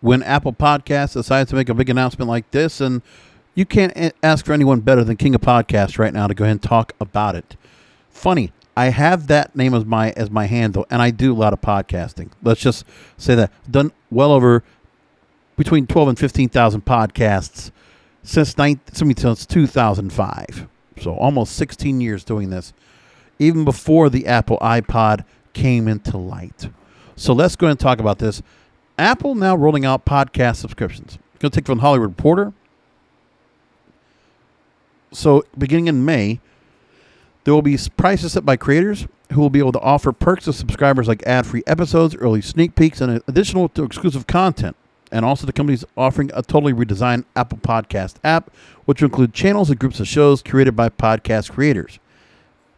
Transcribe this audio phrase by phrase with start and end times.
[0.00, 3.02] when Apple Podcasts decides to make a big announcement like this, and
[3.54, 6.52] you can't ask for anyone better than King of Podcasts right now to go ahead
[6.52, 7.56] and talk about it.
[8.08, 11.52] Funny, I have that name as my as my handle, and I do a lot
[11.52, 12.30] of podcasting.
[12.42, 12.84] Let's just
[13.16, 14.62] say that done well over
[15.56, 17.70] between twelve and fifteen thousand podcasts
[18.22, 20.66] since nine, since two thousand five.
[21.00, 22.72] So almost sixteen years doing this,
[23.38, 26.70] even before the Apple iPod came into light.
[27.16, 28.42] So let's go ahead and talk about this.
[29.00, 31.18] Apple now rolling out podcast subscriptions.
[31.38, 32.52] Going to take from the Hollywood Reporter.
[35.10, 36.38] So beginning in May,
[37.44, 40.52] there will be prices set by creators who will be able to offer perks to
[40.52, 44.76] subscribers like ad-free episodes, early sneak peeks, and additional to exclusive content.
[45.10, 48.52] And also, the company is offering a totally redesigned Apple Podcast app,
[48.84, 51.98] which will include channels and groups of shows created by podcast creators.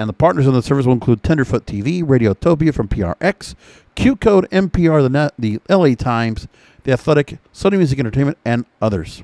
[0.00, 3.54] And the partners on the service will include Tenderfoot TV, Radiotopia from PRX,
[3.94, 6.48] Q Code, NPR, the, Net, the LA Times,
[6.84, 9.22] The Athletic, Sony Music Entertainment, and others.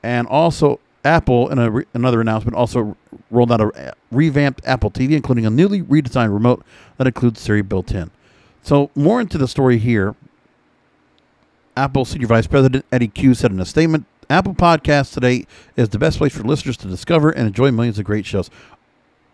[0.00, 2.96] And also, Apple, in a re- another announcement, also
[3.32, 6.64] rolled out a revamped Apple TV, including a newly redesigned remote
[6.96, 8.12] that includes Siri built in.
[8.62, 10.14] So, more into the story here.
[11.76, 15.98] Apple Senior Vice President Eddy Cue said in a statement Apple Podcasts today is the
[15.98, 18.48] best place for listeners to discover and enjoy millions of great shows.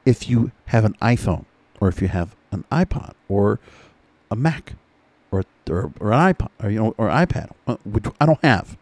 [0.07, 1.45] If you have an iPhone,
[1.81, 3.61] or if you have an iPod, or
[4.31, 4.75] a Mac,
[5.31, 8.79] or, or, or an iPod, or, you know, or iPad, uh, which I don't have.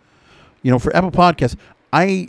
[0.62, 1.56] You know, for Apple Podcasts,
[1.92, 2.28] I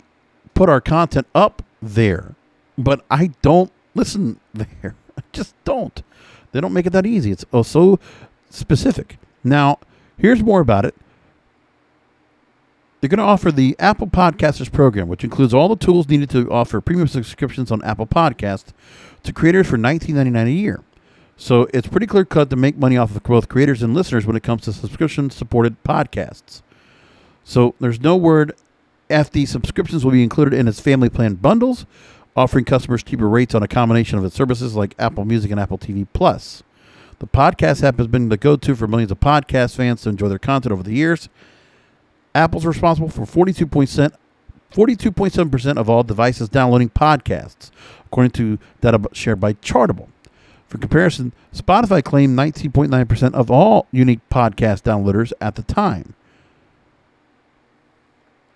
[0.54, 2.34] put our content up there,
[2.76, 4.96] but I don't listen there.
[5.16, 6.02] I just don't.
[6.52, 7.30] They don't make it that easy.
[7.30, 8.00] It's oh, so
[8.50, 9.18] specific.
[9.44, 9.78] Now,
[10.16, 10.94] here's more about it.
[13.06, 16.50] They're going to offer the Apple Podcasters program, which includes all the tools needed to
[16.50, 18.72] offer premium subscriptions on Apple Podcasts
[19.22, 20.82] to creators for $19.99 a year.
[21.36, 24.34] So it's pretty clear cut to make money off of both creators and listeners when
[24.34, 26.62] it comes to subscription supported podcasts.
[27.44, 28.56] So there's no word
[29.08, 31.86] FD subscriptions will be included in its family plan bundles,
[32.34, 35.78] offering customers cheaper rates on a combination of its services like Apple Music and Apple
[35.78, 36.64] TV Plus.
[37.20, 40.40] The podcast app has been the go-to for millions of podcast fans to enjoy their
[40.40, 41.28] content over the years.
[42.36, 44.12] Apple's responsible for 42%,
[44.72, 47.70] 42.7% of all devices downloading podcasts,
[48.04, 50.08] according to data shared by Chartable.
[50.68, 56.14] For comparison, Spotify claimed 19.9% of all unique podcast downloaders at the time.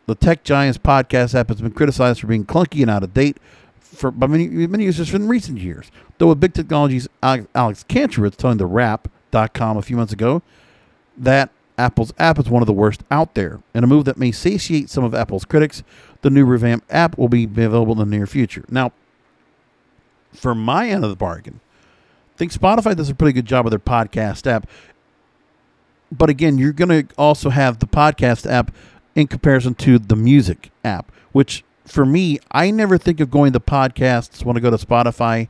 [0.06, 3.38] The Tech Giants podcast app has been criticized for being clunky and out of date
[3.78, 5.90] for by many, many users in recent years.
[6.18, 10.42] Though with Big Technology's Alex, Kantrowitz telling the Wrap.com a few months ago
[11.16, 13.60] that Apple's app is one of the worst out there.
[13.74, 15.82] In a move that may satiate some of Apple's critics,
[16.22, 18.64] the new revamped app will be available in the near future.
[18.68, 18.92] Now,
[20.32, 21.60] for my end of the bargain,
[22.34, 24.68] I think Spotify does a pretty good job with their podcast app.
[26.12, 28.74] But again, you're going to also have the podcast app
[29.14, 33.60] in comparison to the music app, which for me, I never think of going to
[33.60, 35.48] podcasts when I go to Spotify,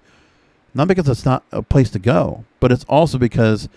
[0.74, 3.68] not because it's not a place to go, but it's also because,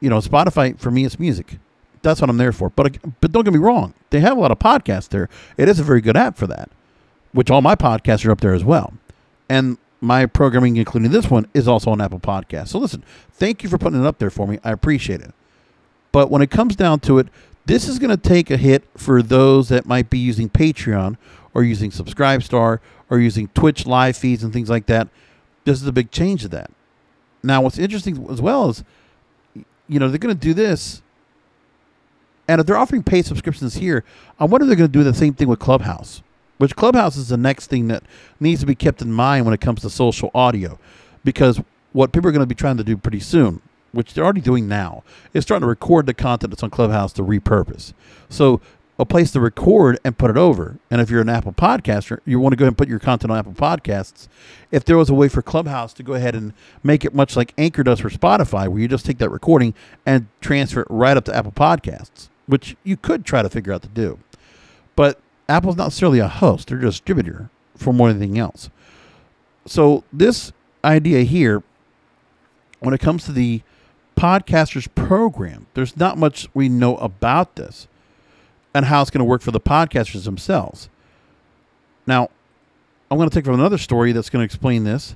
[0.00, 1.58] you know, Spotify for me it's music.
[2.02, 2.70] That's what I'm there for.
[2.70, 5.28] But but don't get me wrong, they have a lot of podcasts there.
[5.56, 6.70] It is a very good app for that,
[7.32, 8.94] which all my podcasts are up there as well,
[9.48, 12.68] and my programming, including this one, is also on Apple Podcast.
[12.68, 14.58] So listen, thank you for putting it up there for me.
[14.62, 15.34] I appreciate it.
[16.12, 17.28] But when it comes down to it,
[17.66, 21.16] this is going to take a hit for those that might be using Patreon
[21.52, 22.78] or using Subscribestar
[23.10, 25.08] or using Twitch live feeds and things like that.
[25.64, 26.70] This is a big change to that.
[27.42, 28.84] Now, what's interesting as well is,
[29.86, 31.02] you know, they're going to do this,
[32.48, 34.04] and if they're offering paid subscriptions here,
[34.40, 36.22] I wonder if they're going to do the same thing with Clubhouse,
[36.56, 38.02] which Clubhouse is the next thing that
[38.40, 40.78] needs to be kept in mind when it comes to social audio,
[41.24, 41.60] because
[41.92, 44.68] what people are going to be trying to do pretty soon which they're already doing
[44.68, 47.92] now, is starting to record the content that's on Clubhouse to repurpose.
[48.28, 48.60] So
[48.98, 50.78] a place to record and put it over.
[50.90, 53.30] And if you're an Apple podcaster, you want to go ahead and put your content
[53.30, 54.26] on Apple Podcasts.
[54.72, 57.54] If there was a way for Clubhouse to go ahead and make it much like
[57.56, 59.72] Anchor does for Spotify, where you just take that recording
[60.04, 63.82] and transfer it right up to Apple Podcasts, which you could try to figure out
[63.82, 64.18] to do.
[64.96, 68.68] But Apple's not necessarily a host, they're a distributor for more than anything else.
[69.66, 70.52] So this
[70.84, 71.62] idea here,
[72.80, 73.62] when it comes to the
[74.18, 75.68] podcasters program.
[75.74, 77.86] There's not much we know about this
[78.74, 80.88] and how it's going to work for the podcasters themselves.
[82.04, 82.28] Now,
[83.10, 85.14] I'm going to take from another story that's going to explain this.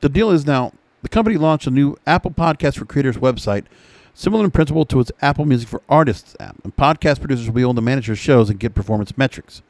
[0.00, 0.72] The deal is now
[1.02, 3.66] the company launched a new Apple Podcast for Creators website,
[4.14, 6.56] similar in principle to its Apple Music for Artists app.
[6.64, 9.62] And podcast producers will be able to manage their shows and get performance metrics.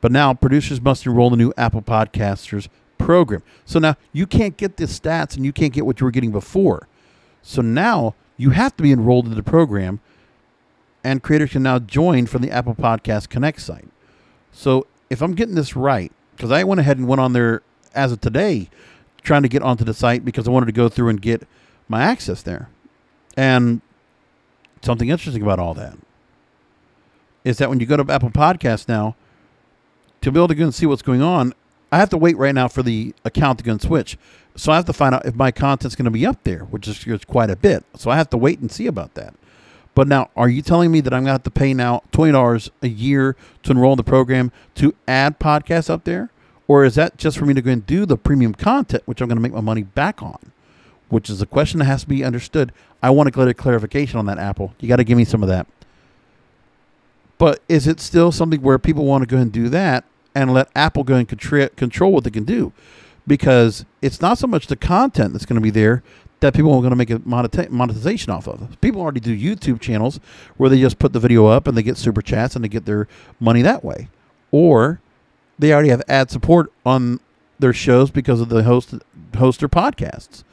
[0.00, 3.42] But now producers must enroll in the new Apple Podcasters program.
[3.64, 6.32] So now you can't get the stats and you can't get what you were getting
[6.32, 6.88] before.
[7.42, 10.00] So now you have to be enrolled in the program
[11.02, 13.88] and creators can now join from the Apple Podcast Connect site.
[14.52, 17.62] So if I'm getting this right, because I went ahead and went on there
[17.94, 18.68] as of today,
[19.22, 21.46] trying to get onto the site because I wanted to go through and get
[21.88, 22.68] my access there.
[23.38, 23.82] And
[24.82, 25.96] something interesting about all that
[27.44, 29.14] is that when you go to Apple Podcasts now,
[30.22, 31.54] to be able to go and see what's going on,
[31.92, 34.18] I have to wait right now for the account to go and switch.
[34.56, 36.88] So I have to find out if my content's going to be up there, which
[36.88, 37.84] is quite a bit.
[37.94, 39.34] So I have to wait and see about that.
[39.94, 42.32] But now, are you telling me that I'm going to have to pay now twenty
[42.32, 46.30] dollars a year to enroll in the program to add podcasts up there,
[46.66, 49.28] or is that just for me to go and do the premium content, which I'm
[49.28, 50.52] going to make my money back on?
[51.08, 52.72] Which is a question that has to be understood.
[53.02, 54.74] I want to get a clarification on that, Apple.
[54.78, 55.66] You got to give me some of that.
[57.38, 60.68] But is it still something where people want to go and do that and let
[60.74, 62.72] Apple go and control what they can do?
[63.26, 66.02] Because it's not so much the content that's going to be there
[66.40, 68.80] that people are going to make a monetization off of.
[68.80, 70.20] People already do YouTube channels
[70.56, 72.84] where they just put the video up and they get super chats and they get
[72.84, 73.08] their
[73.40, 74.08] money that way.
[74.50, 75.00] Or
[75.58, 77.20] they already have ad support on
[77.58, 78.94] their shows because of the host
[79.36, 80.44] host their podcasts.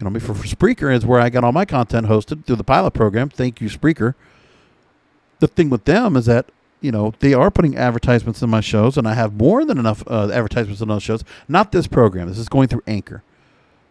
[0.00, 2.92] You know, for, Spreaker is where I got all my content hosted through the pilot
[2.92, 3.28] program.
[3.28, 4.14] Thank you, Spreaker.
[5.40, 6.46] The thing with them is that
[6.80, 10.02] you know they are putting advertisements in my shows, and I have more than enough
[10.06, 11.22] uh, advertisements in those shows.
[11.48, 12.28] Not this program.
[12.28, 13.22] This is going through Anchor.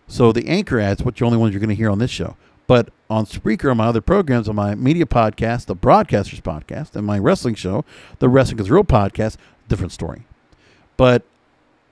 [0.08, 2.36] So the anchor ads, are the only ones you're going to hear on this show.
[2.66, 7.06] But on Spreaker, on my other programs, on my media podcast, the Broadcasters podcast, and
[7.06, 7.86] my wrestling show,
[8.18, 10.26] the Wrestling is Real podcast, different story.
[10.98, 11.24] But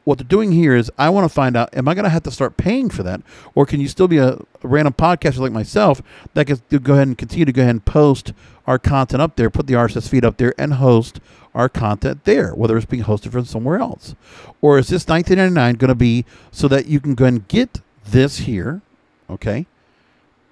[0.08, 2.24] what they're doing here is I want to find out am I going to have
[2.24, 3.22] to start paying for that?
[3.56, 6.02] Or can you still be a, random podcaster like myself
[6.34, 8.32] that can go ahead and continue to go ahead and post
[8.66, 11.20] our content up there, put the RSS feed up there, and host
[11.54, 14.16] our content there, whether it's being hosted from somewhere else?
[14.62, 18.38] Or is this 1999 going to be so that you can go and get this
[18.38, 18.82] here,
[19.30, 19.66] okay?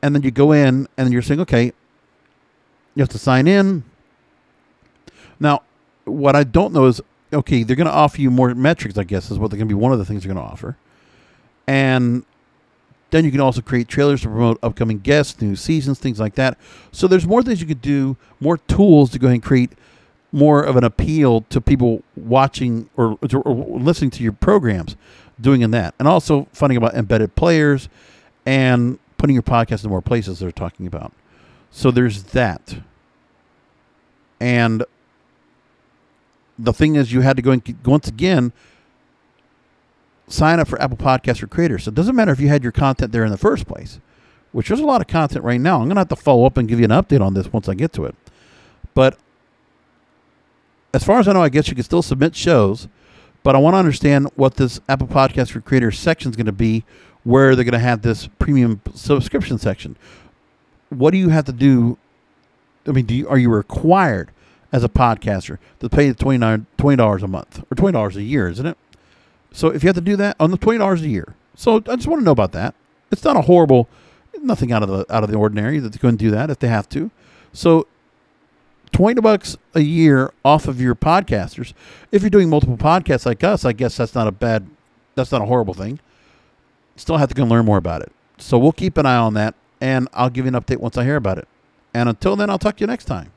[0.02, 1.72] And then you go in and you're saying, okay,
[2.94, 3.86] you have to sign in.
[5.40, 5.62] Now,
[6.04, 7.00] what I don't know is,
[7.36, 9.76] okay, they're going to offer you more metrics, I guess, is what they're going to
[9.76, 10.78] be one of the things they're going to offer.
[11.68, 12.26] And
[13.12, 16.58] then you can also create trailers to promote upcoming guests, new seasons, things like that.
[16.92, 19.72] So there's more things you could do, more tools to go ahead and create
[20.32, 24.98] more of an appeal to people watching or, or listening to your programs
[25.40, 25.96] doing in that.
[25.98, 27.88] And also finding about embedded players
[28.46, 31.14] and putting your podcast in more places they're talking about.
[31.72, 32.80] So there's that.
[34.40, 34.84] And
[36.58, 38.54] the thing is, you had to go and once again
[40.28, 41.84] sign up for Apple Podcasts for creators.
[41.84, 44.00] So it doesn't matter if you had your content there in the first place,
[44.52, 45.76] which there's a lot of content right now.
[45.76, 47.70] I'm going to have to follow up and give you an update on this once
[47.70, 48.16] I get to it.
[48.94, 49.18] But
[50.94, 52.88] as far as I know, I guess you can still submit shows
[53.46, 56.52] but I want to understand what this Apple Podcast for Creators section is going to
[56.52, 56.84] be,
[57.24, 59.96] where they're going to have this premium subscription section.
[60.90, 62.00] What do you have to do?
[62.88, 64.32] I mean, do you, are you required
[64.76, 68.66] as a podcaster to pay the $29, dollars a month or $20 a year, isn't
[68.66, 68.78] it?
[69.54, 71.34] So if you have to do that on the $20 a year.
[71.56, 72.76] So I just want to know about that.
[73.10, 73.88] It's not a horrible,
[74.42, 76.68] nothing out of the out of the ordinary that they couldn't do that if they
[76.68, 77.10] have to.
[77.54, 77.88] So
[78.92, 81.72] 20 bucks a year off of your podcasters.
[82.12, 84.68] If you're doing multiple podcasts like us, I guess that's not a bad,
[85.16, 86.02] that's not a horrible thing.
[86.98, 88.12] Still have to go learn more about it.
[88.38, 91.06] So we'll keep an eye on that and I'll give you an update once I
[91.06, 91.48] hear about it.
[91.94, 93.32] And until then, I'll talk to you next time.